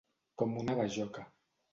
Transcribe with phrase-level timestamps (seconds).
[0.41, 1.25] Com una bajoca.